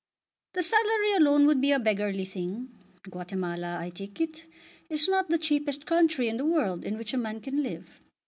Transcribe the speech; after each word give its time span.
"The 0.53 0.63
salary 0.63 1.13
alone 1.13 1.45
would 1.45 1.61
be 1.61 1.71
a 1.71 1.77
beggarly 1.79 2.25
thing. 2.25 2.71
Guatemala, 3.07 3.77
I 3.79 3.91
take 3.91 4.19
it, 4.19 4.47
is 4.89 5.07
not 5.07 5.29
the 5.29 5.37
cheapest 5.37 5.85
country 5.85 6.27
in 6.27 6.37
the 6.37 6.45
world 6.45 6.83
in 6.83 6.97
which 6.97 7.13
a 7.13 7.17
man 7.17 7.39
can 7.39 7.61
live. 7.61 8.01